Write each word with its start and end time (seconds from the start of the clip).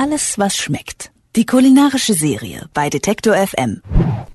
Alles, 0.00 0.38
was 0.38 0.56
schmeckt. 0.56 1.10
Die 1.34 1.44
kulinarische 1.44 2.14
Serie 2.14 2.68
bei 2.72 2.88
Detektor 2.88 3.34
FM. 3.34 3.82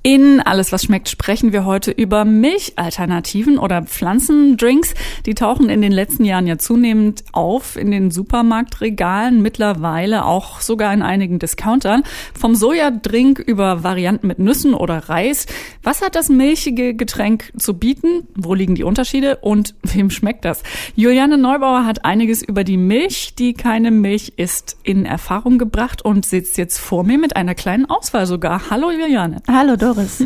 In 0.05 0.41
Alles, 0.41 0.73
was 0.73 0.83
schmeckt, 0.83 1.07
sprechen 1.07 1.53
wir 1.53 1.63
heute 1.63 1.89
über 1.89 2.25
Milchalternativen 2.25 3.57
oder 3.57 3.83
Pflanzendrinks. 3.83 4.95
Die 5.25 5.33
tauchen 5.33 5.69
in 5.69 5.81
den 5.81 5.93
letzten 5.93 6.25
Jahren 6.25 6.45
ja 6.45 6.57
zunehmend 6.57 7.23
auf 7.31 7.77
in 7.77 7.89
den 7.89 8.11
Supermarktregalen, 8.11 9.41
mittlerweile 9.41 10.25
auch 10.25 10.59
sogar 10.59 10.93
in 10.93 11.03
einigen 11.03 11.39
Discountern. 11.39 12.03
Vom 12.37 12.53
Sojadrink 12.53 13.39
über 13.39 13.85
Varianten 13.85 14.27
mit 14.27 14.39
Nüssen 14.39 14.73
oder 14.73 15.07
Reis. 15.07 15.45
Was 15.83 16.01
hat 16.01 16.17
das 16.17 16.27
milchige 16.27 16.95
Getränk 16.95 17.53
zu 17.57 17.73
bieten? 17.73 18.27
Wo 18.35 18.55
liegen 18.55 18.75
die 18.75 18.83
Unterschiede? 18.83 19.37
Und 19.37 19.73
wem 19.83 20.09
schmeckt 20.09 20.43
das? 20.43 20.63
Juliane 20.97 21.37
Neubauer 21.37 21.85
hat 21.85 22.03
einiges 22.03 22.43
über 22.43 22.65
die 22.65 22.75
Milch, 22.75 23.35
die 23.35 23.53
keine 23.53 23.89
Milch 23.89 24.33
ist, 24.35 24.75
in 24.83 25.05
Erfahrung 25.05 25.57
gebracht 25.57 26.03
und 26.03 26.25
sitzt 26.25 26.57
jetzt 26.57 26.77
vor 26.79 27.05
mir 27.05 27.17
mit 27.17 27.37
einer 27.37 27.55
kleinen 27.55 27.85
Auswahl 27.85 28.25
sogar. 28.25 28.69
Hallo 28.69 28.91
Juliane. 28.91 29.41
Hallo 29.47 29.77
Doris. 29.93 30.23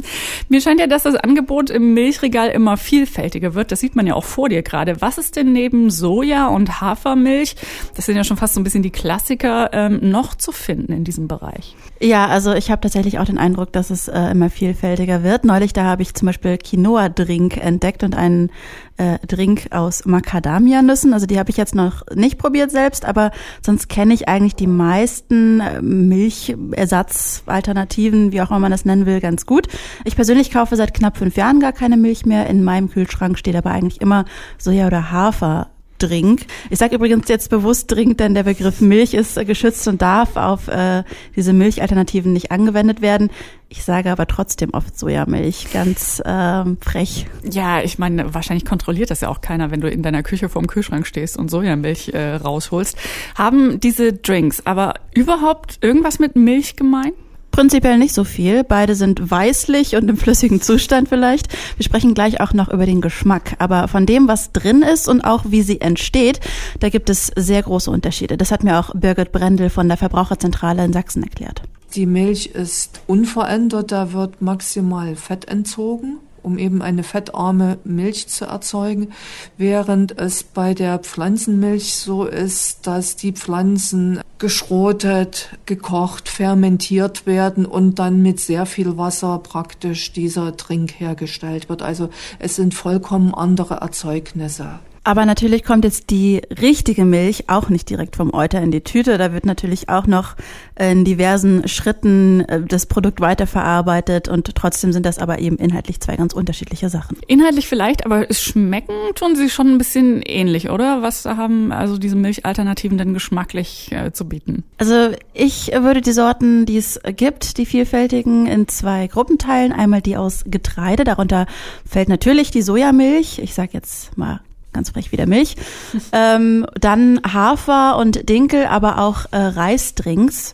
Mir 0.50 0.62
scheint 0.62 0.80
ja, 0.80 0.88
dass 0.88 1.04
das 1.04 1.16
Angebot 1.16 1.70
im 1.70 1.94
Milchregal 1.94 2.50
immer 2.50 2.78
vielfältiger 2.78 3.54
wird. 3.54 3.72
Das 3.72 3.80
sieht 3.80 3.96
man 3.96 4.08
ja 4.08 4.16
auch 4.16 4.24
vor 4.24 4.50
dir 4.50 4.62
gerade. 4.62 5.02
Was 5.02 5.18
ist 5.18 5.36
denn 5.36 5.54
neben 5.54 5.90
Soja 5.90 6.48
und 6.48 6.82
Hafermilch, 6.82 7.56
das 7.96 8.06
sind 8.06 8.16
ja 8.16 8.24
schon 8.24 8.38
fast 8.38 8.54
so 8.54 8.60
ein 8.60 8.64
bisschen 8.64 8.84
die 8.84 8.92
Klassiker, 8.92 9.70
ähm, 9.74 10.10
noch 10.10 10.36
zu 10.36 10.52
finden 10.52 10.94
in 10.94 11.04
diesem 11.04 11.28
Bereich? 11.28 11.76
Ja, 12.00 12.28
also 12.28 12.54
ich 12.54 12.70
habe 12.70 12.82
tatsächlich 12.82 13.18
auch 13.20 13.26
den 13.26 13.38
Eindruck, 13.38 13.74
dass 13.74 13.90
es 13.90 14.08
äh, 14.08 14.32
immer 14.32 14.50
vielfältiger 14.50 15.24
wird. 15.24 15.46
Neulich, 15.46 15.74
da 15.74 15.84
habe 15.84 16.04
ich 16.04 16.14
zum 16.14 16.28
Beispiel 16.28 16.58
Quinoa-Drink 16.58 17.58
entdeckt 17.58 18.04
und 18.04 18.16
einen 18.16 18.52
äh, 18.98 19.18
Drink 19.26 19.68
aus 19.72 20.06
Macadamia-Nüssen. 20.06 21.14
Also 21.14 21.26
die 21.26 21.40
habe 21.40 21.50
ich 21.50 21.58
jetzt 21.58 21.74
noch 21.76 22.04
nicht 22.14 22.38
probiert 22.38 22.72
selbst, 22.72 23.06
aber 23.06 23.32
sonst 23.66 23.90
kenne 23.90 24.14
ich 24.14 24.28
eigentlich 24.28 24.54
die 24.56 24.68
meisten 24.68 25.60
äh, 25.60 25.82
Milchersatzalternativen, 25.82 28.32
wie 28.32 28.42
auch 28.42 28.52
immer 28.52 28.60
man 28.60 28.72
das 28.72 28.86
nennen 28.86 29.08
will, 29.08 29.20
ganz 29.20 29.48
gut. 29.48 29.57
Ich 30.06 30.16
persönlich 30.16 30.52
kaufe 30.52 30.76
seit 30.76 30.94
knapp 30.94 31.18
fünf 31.18 31.38
Jahren 31.38 31.60
gar 31.60 31.74
keine 31.74 31.98
Milch 31.98 32.26
mehr. 32.26 32.48
In 32.48 32.64
meinem 32.64 32.90
Kühlschrank 32.90 33.38
steht 33.38 33.56
aber 33.56 33.72
eigentlich 33.72 34.02
immer 34.02 34.26
Soja 34.58 34.88
oder 34.88 35.12
Hafer 35.12 35.70
Drink. 36.00 36.46
Ich 36.70 36.80
sage 36.80 36.96
übrigens 36.96 37.28
jetzt 37.28 37.50
bewusst 37.50 37.92
Drink, 37.92 38.18
denn 38.18 38.34
der 38.34 38.44
Begriff 38.44 38.82
Milch 38.82 39.14
ist 39.14 39.36
geschützt 39.46 39.88
und 39.88 40.02
darf 40.02 40.36
auf 40.36 40.68
äh, 40.68 41.04
diese 41.36 41.54
Milchalternativen 41.54 42.34
nicht 42.34 42.52
angewendet 42.52 43.02
werden. 43.02 43.30
Ich 43.70 43.84
sage 43.84 44.12
aber 44.12 44.28
trotzdem 44.28 44.74
oft 44.74 44.98
Sojamilch, 44.98 45.72
ganz 45.74 46.22
ähm, 46.26 46.78
frech. 46.82 47.26
Ja, 47.44 47.82
ich 47.82 48.00
meine, 48.00 48.34
wahrscheinlich 48.34 48.66
kontrolliert 48.66 49.12
das 49.12 49.22
ja 49.22 49.30
auch 49.30 49.42
keiner, 49.42 49.72
wenn 49.72 49.82
du 49.82 49.90
in 49.90 50.04
deiner 50.04 50.24
Küche 50.24 50.50
vorm 50.50 50.68
Kühlschrank 50.68 51.06
stehst 51.06 51.38
und 51.38 51.50
Sojamilch 51.50 52.10
äh, 52.14 52.36
rausholst. 52.36 52.98
Haben 53.36 53.80
diese 53.80 54.14
Drinks 54.14 54.66
aber 54.66 54.94
überhaupt 55.14 55.80
irgendwas 55.82 56.20
mit 56.20 56.36
Milch 56.36 56.76
gemein? 56.76 57.14
Prinzipiell 57.58 57.98
nicht 57.98 58.14
so 58.14 58.24
viel. 58.24 58.64
Beide 58.64 58.94
sind 58.94 59.32
weißlich 59.32 59.96
und 59.96 60.08
im 60.08 60.16
flüssigen 60.16 60.62
Zustand 60.62 61.10
vielleicht. 61.10 61.48
Wir 61.76 61.84
sprechen 61.84 62.14
gleich 62.14 62.40
auch 62.40 62.54
noch 62.54 62.68
über 62.72 62.86
den 62.86 63.02
Geschmack. 63.02 63.56
Aber 63.58 63.88
von 63.88 64.06
dem, 64.06 64.28
was 64.28 64.52
drin 64.52 64.84
ist 64.84 65.08
und 65.08 65.22
auch 65.22 65.46
wie 65.48 65.64
sie 65.64 65.82
entsteht, 65.82 66.40
da 66.80 66.90
gibt 66.90 67.10
es 67.10 67.32
sehr 67.36 67.64
große 67.64 67.90
Unterschiede. 67.90 68.38
Das 68.38 68.52
hat 68.52 68.64
mir 68.64 68.78
auch 68.78 68.94
Birgit 68.94 69.32
Brendel 69.32 69.72
von 69.72 69.88
der 69.88 69.98
Verbraucherzentrale 69.98 70.86
in 70.86 70.94
Sachsen 70.94 71.24
erklärt. 71.24 71.64
Die 71.96 72.06
Milch 72.06 72.52
ist 72.54 73.02
unverändert, 73.08 73.92
da 73.92 74.14
wird 74.14 74.40
maximal 74.40 75.16
Fett 75.16 75.48
entzogen 75.48 76.20
um 76.48 76.58
eben 76.58 76.82
eine 76.82 77.04
fettarme 77.04 77.78
Milch 77.84 78.30
zu 78.30 78.46
erzeugen, 78.46 79.10
während 79.58 80.18
es 80.18 80.44
bei 80.44 80.74
der 80.74 81.00
Pflanzenmilch 81.00 81.96
so 81.96 82.24
ist, 82.26 82.88
dass 82.88 83.18
die 83.18 83.34
Pflanzen 83.34 84.22
geschrotet, 84.40 85.50
gekocht, 85.66 86.30
fermentiert 86.30 87.26
werden 87.26 87.66
und 87.66 88.00
dann 88.00 88.22
mit 88.22 88.40
sehr 88.40 88.66
viel 88.66 88.98
Wasser 88.98 89.40
praktisch 89.40 90.14
dieser 90.14 90.56
Trink 90.56 91.00
hergestellt 91.00 91.68
wird. 91.68 91.82
Also 91.82 92.10
es 92.40 92.56
sind 92.56 92.74
vollkommen 92.74 93.34
andere 93.34 93.76
Erzeugnisse. 93.82 94.80
Aber 95.08 95.26
natürlich 95.26 95.64
kommt 95.64 95.86
jetzt 95.86 96.10
die 96.10 96.42
richtige 96.62 97.06
Milch 97.06 97.46
auch 97.48 97.70
nicht 97.70 97.90
direkt 97.90 98.18
vom 98.18 98.34
Euter 98.34 98.62
in 98.62 98.72
die 98.72 98.82
Tüte. 98.82 99.18
Da 99.18 99.32
wird 99.32 99.46
natürlich 99.46 99.88
auch 99.88 100.06
noch 100.06 100.36
in 100.78 101.06
diversen 101.06 101.66
Schritten 101.70 102.42
äh, 102.42 102.62
das 102.68 102.88
Produkt 102.88 103.22
weiterverarbeitet 103.22 104.28
und 104.28 104.54
trotzdem 104.54 104.92
sind 104.92 105.06
das 105.06 105.18
aber 105.18 105.40
eben 105.40 105.56
inhaltlich 105.60 106.02
zwei 106.02 106.18
ganz 106.18 106.34
unterschiedliche 106.34 106.90
Sachen. 106.90 107.16
Inhaltlich 107.26 107.70
vielleicht, 107.70 108.06
aber 108.06 108.30
es 108.30 108.42
schmecken 108.42 108.96
tun 109.16 109.38
sie 109.38 109.50
schon 109.50 109.68
ein 109.68 109.78
bisschen 109.78 110.22
ähnlich, 110.24 110.70
oder? 110.70 111.02
Was 111.02 111.24
haben 111.24 111.72
also 111.72 111.98
diese 111.98 112.18
Milchalternativen 112.18 112.98
denn 112.98 113.14
geschmacklich 113.14 113.90
äh, 113.94 114.12
zu 114.12 114.28
bieten? 114.28 114.66
Also 114.78 115.12
ich 115.34 115.72
würde 115.74 116.02
die 116.02 116.12
Sorten, 116.12 116.66
die 116.66 116.76
es 116.76 117.00
gibt, 117.16 117.58
die 117.58 117.66
vielfältigen, 117.66 118.46
in 118.46 118.68
zwei 118.68 119.08
Gruppen 119.08 119.38
teilen. 119.38 119.72
Einmal 119.72 120.02
die 120.02 120.18
aus 120.18 120.44
Getreide, 120.48 121.06
darunter 121.06 121.46
fällt 121.90 122.10
natürlich 122.10 122.52
die 122.52 122.62
Sojamilch. 122.62 123.40
Ich 123.40 123.54
sage 123.54 123.70
jetzt 123.72 124.18
mal 124.18 124.42
ganz 124.78 124.92
frech 124.92 125.12
wieder 125.12 125.26
Milch. 125.26 125.56
ähm, 126.12 126.66
dann 126.80 127.20
Hafer 127.28 127.98
und 127.98 128.30
Dinkel, 128.30 128.66
aber 128.68 129.00
auch 129.00 129.26
äh, 129.32 129.38
Reisdrinks. 129.38 130.54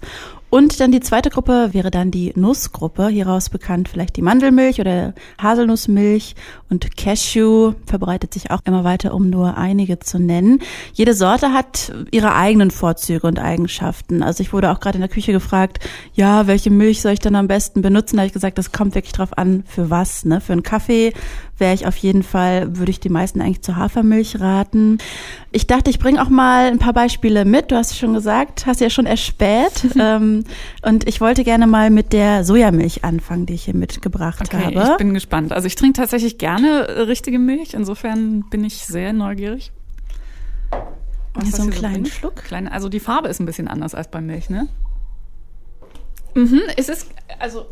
Und 0.53 0.79
dann 0.79 0.91
die 0.91 0.99
zweite 0.99 1.31
Gruppe 1.31 1.69
wäre 1.71 1.89
dann 1.89 2.11
die 2.11 2.31
Nussgruppe, 2.35 3.07
hieraus 3.07 3.49
bekannt 3.49 3.89
vielleicht 3.89 4.17
die 4.17 4.21
Mandelmilch 4.21 4.79
oder 4.79 5.15
Haselnussmilch 5.41 6.35
und 6.69 6.95
Cashew 6.95 7.73
verbreitet 7.87 8.35
sich 8.35 8.51
auch 8.51 8.59
immer 8.65 8.83
weiter, 8.83 9.15
um 9.15 9.31
nur 9.31 9.57
einige 9.57 9.97
zu 9.97 10.19
nennen. 10.19 10.59
Jede 10.93 11.15
Sorte 11.15 11.53
hat 11.53 11.91
ihre 12.11 12.35
eigenen 12.35 12.69
Vorzüge 12.69 13.25
und 13.25 13.39
Eigenschaften. 13.39 14.21
Also 14.21 14.41
ich 14.41 14.53
wurde 14.53 14.71
auch 14.71 14.79
gerade 14.79 14.97
in 14.97 15.01
der 15.01 15.09
Küche 15.09 15.31
gefragt, 15.31 15.79
ja, 16.13 16.45
welche 16.45 16.69
Milch 16.69 17.01
soll 17.01 17.13
ich 17.13 17.19
dann 17.19 17.35
am 17.35 17.47
besten 17.47 17.81
benutzen? 17.81 18.17
Da 18.17 18.21
habe 18.21 18.27
ich 18.27 18.33
gesagt, 18.33 18.59
das 18.59 18.71
kommt 18.71 18.93
wirklich 18.93 19.13
drauf 19.13 19.35
an, 19.35 19.63
für 19.65 19.89
was. 19.89 20.23
Ne? 20.23 20.39
Für 20.39 20.53
einen 20.53 20.61
Kaffee 20.61 21.13
wäre 21.57 21.73
ich 21.73 21.87
auf 21.87 21.97
jeden 21.97 22.23
Fall, 22.23 22.77
würde 22.77 22.91
ich 22.91 22.99
die 22.99 23.09
meisten 23.09 23.41
eigentlich 23.41 23.61
zur 23.61 23.75
Hafermilch 23.75 24.39
raten. 24.39 24.97
Ich 25.51 25.67
dachte, 25.67 25.89
ich 25.89 25.99
bringe 25.99 26.21
auch 26.21 26.29
mal 26.29 26.65
ein 26.65 26.79
paar 26.79 26.93
Beispiele 26.93 27.45
mit. 27.45 27.71
Du 27.71 27.75
hast 27.75 27.97
schon 27.97 28.13
gesagt, 28.13 28.65
hast 28.65 28.81
ja 28.81 28.89
schon 28.89 29.05
erspäht. 29.05 29.85
ähm, 29.99 30.42
und 30.81 31.07
ich 31.07 31.21
wollte 31.21 31.43
gerne 31.43 31.67
mal 31.67 31.89
mit 31.89 32.13
der 32.13 32.43
Sojamilch 32.43 33.03
anfangen, 33.03 33.45
die 33.45 33.53
ich 33.53 33.65
hier 33.65 33.75
mitgebracht 33.75 34.41
okay, 34.41 34.75
habe. 34.75 34.91
Ich 34.91 34.97
bin 34.97 35.13
gespannt. 35.13 35.51
Also 35.51 35.67
ich 35.67 35.75
trinke 35.75 35.97
tatsächlich 35.97 36.37
gerne 36.37 36.87
äh, 36.87 37.01
richtige 37.01 37.39
Milch. 37.39 37.73
Insofern 37.73 38.45
bin 38.49 38.63
ich 38.63 38.85
sehr 38.85 39.13
neugierig. 39.13 39.71
Was 41.33 41.51
so 41.51 41.63
einen 41.63 41.71
kleinen 41.71 42.05
so 42.05 42.11
Schluck. 42.11 42.35
Kleine, 42.35 42.71
also 42.71 42.89
die 42.89 42.99
Farbe 42.99 43.27
ist 43.27 43.39
ein 43.39 43.45
bisschen 43.45 43.67
anders 43.67 43.95
als 43.95 44.09
bei 44.09 44.21
Milch, 44.21 44.49
ne? 44.49 44.67
Mhm, 46.35 46.61
es 46.77 46.89
ist 46.89 47.07
also 47.39 47.67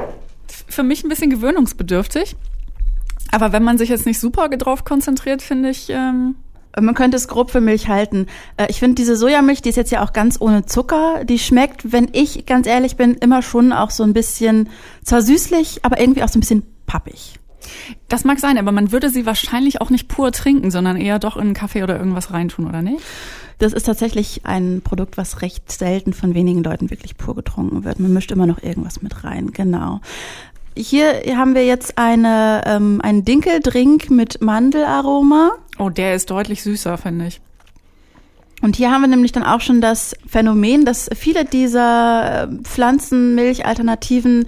für 0.68 0.84
mich 0.84 1.04
ein 1.04 1.10
bisschen 1.10 1.30
gewöhnungsbedürftig. 1.30 2.36
Aber 3.32 3.54
wenn 3.54 3.64
man 3.64 3.78
sich 3.78 3.90
jetzt 3.90 4.06
nicht 4.06 4.20
super 4.20 4.50
drauf 4.50 4.84
konzentriert, 4.84 5.42
finde 5.42 5.70
ich. 5.70 5.90
Ähm 5.90 6.36
man 6.80 6.96
könnte 6.96 7.18
es 7.18 7.28
grob 7.28 7.52
für 7.52 7.62
Milch 7.62 7.88
halten. 7.88 8.28
Äh, 8.58 8.68
ich 8.70 8.80
finde 8.80 8.96
diese 8.96 9.16
Sojamilch, 9.16 9.62
die 9.62 9.70
ist 9.70 9.76
jetzt 9.76 9.92
ja 9.92 10.04
auch 10.04 10.14
ganz 10.14 10.40
ohne 10.40 10.66
Zucker. 10.66 11.26
Die 11.26 11.40
schmeckt, 11.40 11.92
wenn 11.92 12.10
ich 12.14 12.46
ganz 12.46 12.68
ehrlich 12.68 12.96
bin, 12.96 13.16
immer 13.16 13.42
schon 13.42 13.74
auch 13.74 13.92
so 13.92 14.04
ein 14.04 14.14
bisschen 14.14 14.70
zwar 15.04 15.22
süßlich, 15.22 15.84
aber 15.84 16.00
irgendwie 16.00 16.24
auch 16.24 16.30
so 16.30 16.38
ein 16.38 16.42
bisschen 16.42 16.64
pappig. 16.86 17.40
Das 18.08 18.24
mag 18.24 18.40
sein, 18.40 18.58
aber 18.58 18.72
man 18.72 18.92
würde 18.92 19.10
sie 19.10 19.26
wahrscheinlich 19.26 19.82
auch 19.82 19.90
nicht 19.90 20.08
pur 20.08 20.32
trinken, 20.32 20.72
sondern 20.72 20.98
eher 20.98 21.20
doch 21.20 21.36
in 21.36 21.44
einen 21.44 21.54
Kaffee 21.54 21.84
oder 21.84 21.98
irgendwas 21.98 22.32
reintun, 22.32 22.68
oder 22.68 22.82
nicht? 22.82 23.04
Das 23.60 23.74
ist 23.74 23.84
tatsächlich 23.84 24.42
ein 24.46 24.82
Produkt, 24.84 25.18
was 25.18 25.42
recht 25.42 25.72
selten 25.72 26.14
von 26.14 26.34
wenigen 26.34 26.64
Leuten 26.64 26.90
wirklich 26.90 27.18
pur 27.18 27.36
getrunken 27.36 27.84
wird. 27.84 28.00
Man 28.00 28.14
mischt 28.14 28.32
immer 28.32 28.48
noch 28.48 28.64
irgendwas 28.64 29.04
mit 29.04 29.24
rein, 29.24 29.52
genau. 29.52 30.02
Hier 30.76 31.22
haben 31.36 31.54
wir 31.54 31.66
jetzt 31.66 31.98
eine, 31.98 32.64
ähm, 32.66 33.02
einen 33.04 33.26
Dinkeldrink 33.26 34.10
mit 34.10 34.42
Mandelaroma. 34.42 35.52
Oh, 35.82 35.90
der 35.90 36.14
ist 36.14 36.30
deutlich 36.30 36.62
süßer, 36.62 36.96
finde 37.00 37.26
ich. 37.26 37.42
Und 38.62 38.76
hier 38.76 38.92
haben 38.92 39.02
wir 39.02 39.08
nämlich 39.08 39.32
dann 39.32 39.44
auch 39.44 39.62
schon 39.62 39.82
das 39.82 40.16
Phänomen, 40.28 40.86
dass 40.86 41.10
viele 41.16 41.44
dieser 41.44 42.44
äh, 42.44 42.48
Pflanzenmilchalternativen, 42.62 44.48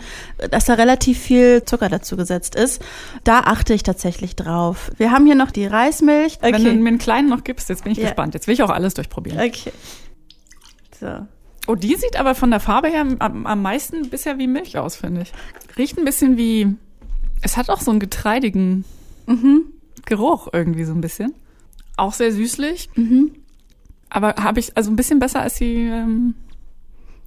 dass 0.52 0.66
da 0.66 0.75
relativ 0.75 1.18
viel 1.18 1.63
Zucker 1.66 1.90
dazu 1.90 2.18
gesetzt 2.18 2.54
ist. 2.54 2.84
Da 3.24 3.40
achte 3.40 3.74
ich 3.74 3.81
tatsächlich 3.81 4.36
drauf. 4.36 4.92
Wir 4.98 5.10
haben 5.10 5.25
hier 5.25 5.34
noch 5.34 5.50
die 5.50 5.66
Reismilch. 5.66 6.38
Okay. 6.40 6.54
Wenn 6.54 6.63
du 6.63 6.72
mir 6.74 6.90
einen 6.90 7.00
kleinen 7.00 7.30
noch 7.30 7.44
gibst, 7.44 7.68
jetzt 7.69 7.84
bin 7.84 7.94
ich 7.94 7.98
ja. 7.98 8.10
gespannt. 8.10 8.36
Jetzt 8.36 8.46
will 8.46 8.54
ich 8.54 8.62
auch 8.62 8.69
alles 8.69 8.94
durchprobieren. 8.94 9.40
Okay. 9.40 9.72
So. 11.00 11.25
Oh, 11.66 11.74
die 11.74 11.96
sieht 11.96 12.19
aber 12.19 12.36
von 12.36 12.52
der 12.52 12.60
Farbe 12.60 12.90
her 12.90 13.08
am, 13.18 13.48
am 13.48 13.62
meisten 13.63 14.12
bisher 14.12 14.38
wie 14.38 14.46
Milch 14.46 14.78
aus, 14.78 14.98
finde 14.98 15.24
ich. 15.24 15.34
Riecht 15.80 15.98
ein 15.98 16.06
bisschen 16.06 16.38
wie. 16.38 16.75
Es 17.42 17.58
hat 17.58 17.72
auch 17.72 17.81
so 17.81 17.90
einen 17.90 18.00
getreidigen 18.00 18.86
mhm. 19.25 19.63
Geruch 20.15 20.48
irgendwie 20.54 20.83
so 20.83 20.94
ein 20.94 21.01
bisschen. 21.01 21.33
Auch 21.98 22.13
sehr 22.13 22.31
süßlich. 22.31 22.89
Mhm. 22.95 23.31
Aber 24.10 24.36
habe 24.36 24.60
ich 24.60 24.77
also 24.77 24.92
ein 24.92 24.95
bisschen 24.95 25.19
besser 25.19 25.42
als 25.42 25.56
die 25.56 25.88
ähm, 25.88 26.36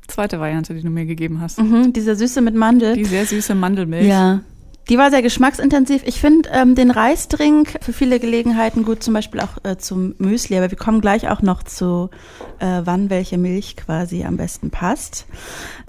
zweite 0.06 0.38
Variante, 0.38 0.74
die 0.74 0.82
du 0.82 0.90
mir 0.90 1.04
gegeben 1.06 1.40
hast. 1.40 1.60
Mhm, 1.60 1.92
diese 1.92 2.14
Süße 2.14 2.40
mit 2.40 2.54
Mandel. 2.54 2.94
Die 2.94 3.04
sehr 3.04 3.26
süße 3.26 3.54
Mandelmilch. 3.54 4.06
Ja. 4.06 4.40
Die 4.88 4.98
war 4.98 5.10
sehr 5.10 5.22
geschmacksintensiv. 5.22 6.02
Ich 6.06 6.20
finde 6.20 6.48
ähm, 6.52 6.76
den 6.76 6.92
Reisdrink 6.92 7.78
für 7.80 7.92
viele 7.92 8.20
Gelegenheiten 8.20 8.84
gut, 8.84 9.02
zum 9.02 9.14
Beispiel 9.14 9.40
auch 9.40 9.64
äh, 9.64 9.76
zum 9.76 10.14
Müsli. 10.18 10.56
Aber 10.56 10.70
wir 10.70 10.78
kommen 10.78 11.00
gleich 11.00 11.28
auch 11.28 11.42
noch 11.42 11.64
zu, 11.64 12.10
äh, 12.60 12.82
wann 12.84 13.10
welche 13.10 13.36
Milch 13.36 13.76
quasi 13.76 14.24
am 14.24 14.36
besten 14.36 14.70
passt. 14.70 15.26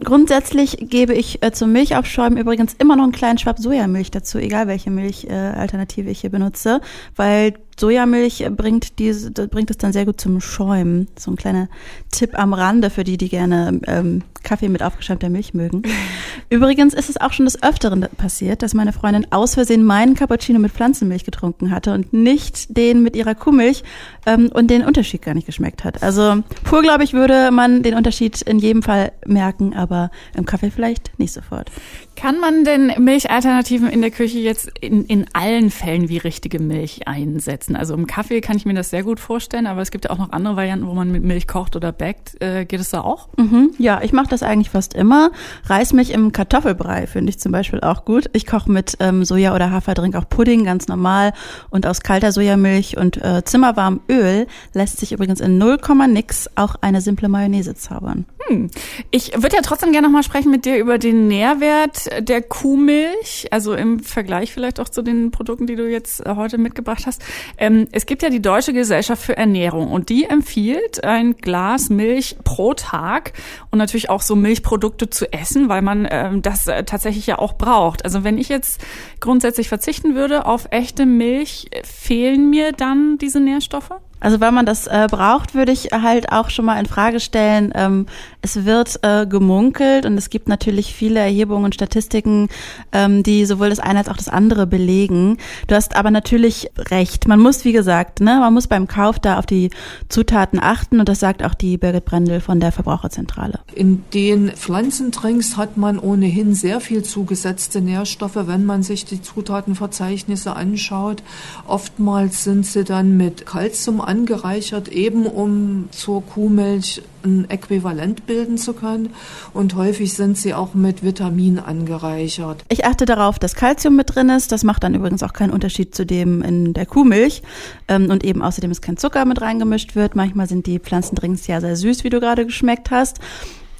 Grundsätzlich 0.03 0.77
gebe 0.89 1.13
ich 1.13 1.43
äh, 1.43 1.51
zum 1.51 1.71
Milchaufschäumen 1.73 2.39
übrigens 2.39 2.73
immer 2.73 2.95
noch 2.95 3.03
einen 3.03 3.11
kleinen 3.11 3.37
Schwab 3.37 3.59
Sojamilch 3.59 4.09
dazu, 4.09 4.39
egal 4.39 4.67
welche 4.67 4.89
Milchalternative 4.89 6.09
äh, 6.09 6.11
ich 6.11 6.21
hier 6.21 6.31
benutze, 6.31 6.81
weil 7.15 7.53
Sojamilch 7.79 8.45
bringt 8.55 8.99
diese, 8.99 9.31
bringt 9.31 9.69
es 9.69 9.77
dann 9.77 9.93
sehr 9.93 10.05
gut 10.05 10.19
zum 10.19 10.41
Schäumen. 10.41 11.07
So 11.17 11.31
ein 11.31 11.35
kleiner 11.35 11.69
Tipp 12.11 12.37
am 12.37 12.53
Rande 12.53 12.89
für 12.89 13.03
die, 13.03 13.17
die 13.17 13.29
gerne 13.29 13.79
ähm, 13.85 14.23
Kaffee 14.43 14.69
mit 14.69 14.81
aufgeschäumter 14.81 15.29
Milch 15.29 15.53
mögen. 15.53 15.83
Übrigens 16.49 16.93
ist 16.93 17.09
es 17.09 17.19
auch 17.19 17.33
schon 17.33 17.45
des 17.45 17.61
Öfteren 17.61 18.07
passiert, 18.17 18.63
dass 18.63 18.73
meine 18.73 18.93
Freundin 18.93 19.27
aus 19.31 19.55
Versehen 19.55 19.83
meinen 19.83 20.15
Cappuccino 20.15 20.57
mit 20.57 20.71
Pflanzenmilch 20.71 21.25
getrunken 21.25 21.69
hatte 21.69 21.93
und 21.93 22.13
nicht 22.13 22.77
den 22.77 23.03
mit 23.03 23.15
ihrer 23.15 23.35
Kuhmilch 23.35 23.83
ähm, 24.25 24.49
und 24.53 24.71
den 24.71 24.83
Unterschied 24.83 25.21
gar 25.21 25.33
nicht 25.33 25.45
geschmeckt 25.45 25.83
hat. 25.83 26.01
Also 26.01 26.43
pur, 26.63 26.81
glaube 26.81 27.03
ich, 27.03 27.13
würde 27.13 27.51
man 27.51 27.83
den 27.83 27.93
Unterschied 27.93 28.41
in 28.41 28.59
jedem 28.59 28.83
Fall 28.83 29.11
merken, 29.25 29.75
aber 29.75 30.11
im 30.35 30.45
Kaffee 30.45 30.71
vielleicht 30.71 31.19
nicht 31.19 31.33
sofort. 31.33 31.69
Kann 32.15 32.39
man 32.39 32.63
denn 32.63 32.93
Milchalternativen 32.97 33.89
in 33.89 34.01
der 34.01 34.11
Küche 34.11 34.39
jetzt 34.39 34.71
in, 34.79 35.05
in 35.05 35.25
allen 35.33 35.69
Fällen 35.69 36.09
wie 36.09 36.17
richtige 36.17 36.59
Milch 36.59 37.07
einsetzen? 37.07 37.66
Also 37.75 37.93
im 37.93 38.07
Kaffee 38.07 38.41
kann 38.41 38.57
ich 38.57 38.65
mir 38.65 38.73
das 38.73 38.89
sehr 38.89 39.03
gut 39.03 39.19
vorstellen, 39.19 39.67
aber 39.67 39.81
es 39.81 39.91
gibt 39.91 40.05
ja 40.05 40.11
auch 40.11 40.17
noch 40.17 40.31
andere 40.31 40.55
Varianten, 40.55 40.87
wo 40.87 40.93
man 40.93 41.11
mit 41.11 41.23
Milch 41.23 41.47
kocht 41.47 41.75
oder 41.75 41.91
backt. 41.91 42.41
Äh, 42.41 42.65
geht 42.65 42.79
es 42.79 42.89
da 42.89 43.01
auch? 43.01 43.29
Mhm, 43.37 43.71
ja, 43.77 44.01
ich 44.01 44.13
mache 44.13 44.27
das 44.29 44.43
eigentlich 44.43 44.69
fast 44.69 44.93
immer. 44.93 45.31
Reismilch 45.65 46.11
im 46.11 46.31
Kartoffelbrei 46.31 47.07
finde 47.07 47.29
ich 47.29 47.39
zum 47.39 47.51
Beispiel 47.51 47.81
auch 47.81 48.05
gut. 48.05 48.29
Ich 48.33 48.45
koche 48.45 48.71
mit 48.71 48.97
ähm, 48.99 49.23
Soja- 49.23 49.55
oder 49.55 49.71
Haferdrink 49.71 50.15
auch 50.15 50.29
Pudding, 50.29 50.63
ganz 50.63 50.87
normal. 50.87 51.33
Und 51.69 51.85
aus 51.85 52.01
kalter 52.01 52.31
Sojamilch 52.31 52.97
und 52.97 53.17
äh, 53.17 53.43
zimmerwarmem 53.43 54.01
Öl 54.09 54.47
lässt 54.73 54.99
sich 54.99 55.11
übrigens 55.11 55.39
in 55.39 55.57
0, 55.57 55.77
nix 56.07 56.49
auch 56.55 56.75
eine 56.81 57.01
simple 57.01 57.29
Mayonnaise 57.29 57.75
zaubern. 57.75 58.25
Hm. 58.47 58.69
Ich 59.11 59.33
würde 59.33 59.55
ja 59.55 59.61
trotzdem 59.61 59.91
gerne 59.91 60.07
noch 60.07 60.13
mal 60.13 60.23
sprechen 60.23 60.51
mit 60.51 60.65
dir 60.65 60.77
über 60.77 60.97
den 60.97 61.27
Nährwert 61.27 62.09
der 62.19 62.41
Kuhmilch, 62.41 63.47
also 63.51 63.73
im 63.73 63.99
Vergleich 63.99 64.53
vielleicht 64.53 64.79
auch 64.79 64.89
zu 64.89 65.01
den 65.01 65.31
Produkten, 65.31 65.67
die 65.67 65.75
du 65.75 65.89
jetzt 65.89 66.25
äh, 66.25 66.35
heute 66.35 66.57
mitgebracht 66.57 67.05
hast. 67.05 67.21
Ähm, 67.57 67.87
es 67.91 68.05
gibt 68.05 68.23
ja 68.23 68.29
die 68.29 68.41
Deutsche 68.41 68.73
Gesellschaft 68.73 69.21
für 69.21 69.35
Ernährung 69.35 69.91
und 69.91 70.09
die 70.09 70.25
empfiehlt 70.25 71.03
ein 71.03 71.35
Glas 71.35 71.89
Milch 71.89 72.37
pro 72.43 72.73
Tag 72.73 73.33
und 73.71 73.79
natürlich 73.79 74.09
auch 74.09 74.21
so 74.21 74.35
Milchprodukte 74.35 75.09
zu 75.09 75.31
essen, 75.33 75.67
weil 75.69 75.81
man 75.81 76.07
ähm, 76.09 76.41
das 76.41 76.67
äh, 76.67 76.83
tatsächlich 76.83 77.27
ja 77.27 77.39
auch 77.39 77.53
braucht. 77.53 78.05
Also 78.05 78.23
wenn 78.23 78.37
ich 78.37 78.49
jetzt 78.49 78.81
grundsätzlich 79.19 79.67
verzichten 79.67 80.15
würde 80.15 80.45
auf 80.45 80.67
echte 80.71 81.05
Milch, 81.05 81.69
fehlen 81.83 82.49
mir 82.49 82.71
dann 82.71 83.17
diese 83.17 83.39
Nährstoffe? 83.39 83.91
Also 84.19 84.39
wenn 84.39 84.53
man 84.53 84.65
das 84.65 84.87
äh, 84.87 85.07
braucht, 85.09 85.53
würde 85.53 85.71
ich 85.71 85.89
halt 85.91 86.31
auch 86.31 86.49
schon 86.49 86.65
mal 86.65 86.79
in 86.79 86.85
Frage 86.85 87.19
stellen. 87.19 87.71
Ähm, 87.75 88.05
es 88.41 88.65
wird 88.65 88.99
äh, 89.03 89.25
gemunkelt 89.25 90.05
und 90.05 90.17
es 90.17 90.29
gibt 90.29 90.47
natürlich 90.47 90.93
viele 90.93 91.19
Erhebungen 91.19 91.65
und 91.65 91.75
Statistiken, 91.75 92.49
ähm, 92.91 93.23
die 93.23 93.45
sowohl 93.45 93.69
das 93.69 93.79
eine 93.79 93.99
als 93.99 94.09
auch 94.09 94.17
das 94.17 94.29
andere 94.29 94.65
belegen. 94.67 95.37
Du 95.67 95.75
hast 95.75 95.95
aber 95.95 96.11
natürlich 96.11 96.69
recht. 96.77 97.27
Man 97.27 97.39
muss, 97.39 97.65
wie 97.65 97.73
gesagt, 97.73 98.21
ne, 98.21 98.37
man 98.39 98.53
muss 98.53 98.67
beim 98.67 98.87
Kauf 98.87 99.19
da 99.19 99.37
auf 99.37 99.45
die 99.45 99.69
Zutaten 100.09 100.59
achten 100.61 100.99
und 100.99 101.09
das 101.09 101.19
sagt 101.19 101.43
auch 101.43 101.53
die 101.53 101.77
Birgit 101.77 102.05
Brendel 102.05 102.41
von 102.41 102.59
der 102.59 102.71
Verbraucherzentrale. 102.71 103.59
In 103.75 104.03
den 104.13 104.51
Pflanzendrinks 104.51 105.57
hat 105.57 105.77
man 105.77 105.99
ohnehin 105.99 106.55
sehr 106.55 106.79
viel 106.79 107.03
zugesetzte 107.03 107.81
Nährstoffe, 107.81 108.47
wenn 108.47 108.65
man 108.65 108.83
sich 108.83 109.05
die 109.05 109.21
Zutatenverzeichnisse 109.21 110.55
anschaut. 110.55 111.23
Oftmals 111.67 112.43
sind 112.43 112.65
sie 112.65 112.83
dann 112.83 113.17
mit 113.17 113.45
Kalzium 113.45 114.01
angereichert, 114.07 114.87
eben 114.87 115.25
um 115.25 115.89
zur 115.91 116.25
Kuhmilch 116.25 117.01
ein 117.23 117.49
Äquivalent 117.49 118.25
bilden 118.25 118.57
zu 118.57 118.73
können. 118.73 119.13
Und 119.53 119.75
häufig 119.75 120.13
sind 120.13 120.37
sie 120.37 120.53
auch 120.53 120.73
mit 120.73 121.03
Vitamin 121.03 121.59
angereichert. 121.59 122.63
Ich 122.69 122.85
achte 122.85 123.05
darauf, 123.05 123.37
dass 123.39 123.55
Kalzium 123.55 123.95
mit 123.95 124.15
drin 124.15 124.29
ist. 124.29 124.51
Das 124.51 124.63
macht 124.63 124.83
dann 124.83 124.95
übrigens 124.95 125.23
auch 125.23 125.33
keinen 125.33 125.51
Unterschied 125.51 125.93
zu 125.93 126.05
dem 126.05 126.41
in 126.41 126.73
der 126.73 126.85
Kuhmilch. 126.85 127.41
Ähm, 127.87 128.09
und 128.09 128.23
eben 128.23 128.41
außerdem 128.41 128.71
ist 128.71 128.81
kein 128.81 128.97
Zucker 128.97 129.25
mit 129.25 129.41
reingemischt 129.41 129.95
wird. 129.95 130.15
Manchmal 130.15 130.47
sind 130.47 130.65
die 130.65 130.79
Pflanzendrinks 130.79 131.47
ja 131.47 131.61
sehr 131.61 131.75
süß, 131.75 132.03
wie 132.03 132.09
du 132.09 132.19
gerade 132.19 132.45
geschmeckt 132.45 132.91
hast. 132.91 133.19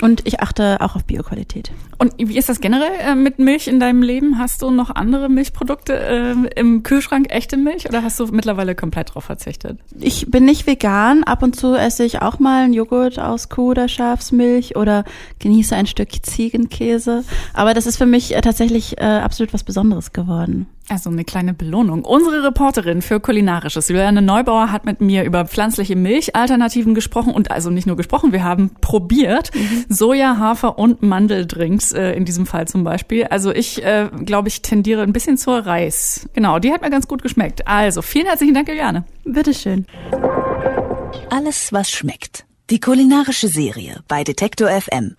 Und 0.02 0.28
ich 0.28 0.42
achte 0.42 0.80
auch 0.82 0.96
auf 0.96 1.06
Bioqualität. 1.06 1.72
Und 1.98 2.14
wie 2.18 2.38
ist 2.38 2.50
das 2.50 2.62
generell 2.62 2.92
äh, 3.00 3.16
mit 3.16 3.40
Milch 3.40 3.68
in 3.68 3.80
deinem 3.80 4.04
Leben? 4.04 4.38
Hast 4.38 4.62
du 4.62 4.70
noch 4.70 4.92
andere 4.92 5.30
Milchprodukte 5.30 5.98
äh, 5.98 6.36
im 6.56 6.84
Kühlschrank, 6.84 7.28
echte 7.30 7.58
Milch, 7.58 7.90
oder 7.90 8.04
hast 8.04 8.20
du 8.20 8.28
mittlerweile 8.28 8.76
komplett 8.76 9.16
drauf 9.16 9.24
verzichtet? 9.24 9.80
Ich 10.00 10.30
bin 10.30 10.46
nicht 10.46 10.68
vegan. 10.68 11.24
Ab 11.24 11.42
und 11.42 11.56
zu 11.56 11.74
esse 11.74 12.04
ich 12.04 12.22
auch 12.22 12.38
mal 12.38 12.66
einen 12.66 12.74
Joghurt 12.74 13.20
aus 13.20 13.50
Kuh- 13.50 13.72
oder 13.72 13.88
Schafsmilch 13.88 14.76
oder 14.76 15.04
genieße 15.40 15.76
ein 15.76 15.88
Stück 15.88 16.10
Ziegenkäse. 16.24 17.24
Aber 17.54 17.74
das 17.74 17.88
ist 17.88 17.98
für 17.98 18.06
mich 18.06 18.36
äh, 18.36 18.42
tatsächlich 18.42 19.00
äh, 19.00 19.04
absolut 19.04 19.54
was 19.54 19.64
Besonderes 19.64 20.14
geworden. 20.14 20.68
Also 20.90 21.10
eine 21.10 21.26
kleine 21.26 21.54
Belohnung. 21.54 22.06
Unsere 22.06 22.44
Reporterin 22.44 23.02
für 23.02 23.20
Kulinarisches, 23.20 23.90
Juliane 23.90 24.22
Neubauer, 24.22 24.72
hat 24.72 24.86
mit 24.86 25.02
mir 25.02 25.26
über 25.26 25.46
pflanzliche 25.46 25.98
Milchalternativen 25.98 26.96
gesprochen 26.96 27.34
und 27.34 27.52
also 27.52 27.70
nicht 27.70 27.88
nur 27.88 27.98
gesprochen, 27.98 28.32
wir 28.32 28.44
haben 28.44 28.72
probiert. 28.80 29.54
Mhm. 29.54 29.86
Soja, 29.90 30.38
Hafer 30.38 30.80
und 30.80 31.04
Mandeldrinks 31.04 31.92
äh, 31.92 32.12
in 32.14 32.24
diesem 32.24 32.46
Fall 32.46 32.70
zum 32.70 32.86
Beispiel. 32.86 33.26
Also 33.26 33.52
ich 33.52 33.84
äh, 33.84 34.10
glaube, 34.24 34.48
ich 34.48 34.62
tendiere 34.62 35.04
ein 35.04 35.12
bisschen 35.12 35.38
zur 35.38 35.60
Reis. 35.66 36.30
Genau, 36.34 36.58
die 36.60 36.72
hat 36.72 36.82
mir 36.82 36.90
ganz 36.90 37.08
gut 37.08 37.22
geschmeckt. 37.22 37.68
Also 37.68 38.02
vielen 38.02 38.28
herzlichen 38.28 38.54
Dank, 38.54 38.70
Juliane. 38.70 39.04
Bitteschön. 39.26 39.86
Alles, 41.30 41.74
was 41.74 41.92
schmeckt. 41.92 42.46
Die 42.70 42.80
kulinarische 42.80 43.50
Serie 43.50 44.04
bei 44.08 44.24
Detektor 44.24 44.70
FM. 44.70 45.16